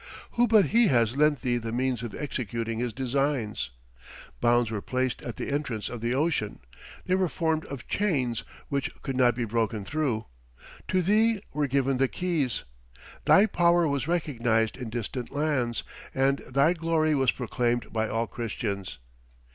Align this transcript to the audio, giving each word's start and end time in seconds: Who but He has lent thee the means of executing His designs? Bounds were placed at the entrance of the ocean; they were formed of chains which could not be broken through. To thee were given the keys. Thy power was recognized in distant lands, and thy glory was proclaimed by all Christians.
Who 0.31 0.47
but 0.47 0.65
He 0.73 0.87
has 0.87 1.15
lent 1.15 1.41
thee 1.41 1.57
the 1.59 1.71
means 1.71 2.01
of 2.01 2.15
executing 2.15 2.79
His 2.79 2.91
designs? 2.91 3.69
Bounds 4.39 4.71
were 4.71 4.81
placed 4.81 5.21
at 5.21 5.35
the 5.35 5.51
entrance 5.51 5.89
of 5.89 6.01
the 6.01 6.11
ocean; 6.15 6.57
they 7.05 7.13
were 7.13 7.29
formed 7.29 7.65
of 7.67 7.87
chains 7.87 8.43
which 8.67 8.89
could 9.03 9.15
not 9.15 9.35
be 9.35 9.45
broken 9.45 9.85
through. 9.85 10.25
To 10.87 11.03
thee 11.03 11.43
were 11.53 11.67
given 11.67 11.97
the 11.97 12.07
keys. 12.07 12.63
Thy 13.25 13.45
power 13.45 13.87
was 13.87 14.07
recognized 14.07 14.75
in 14.75 14.89
distant 14.89 15.29
lands, 15.31 15.83
and 16.15 16.39
thy 16.49 16.73
glory 16.73 17.13
was 17.13 17.31
proclaimed 17.31 17.93
by 17.93 18.09
all 18.09 18.25
Christians. 18.25 18.97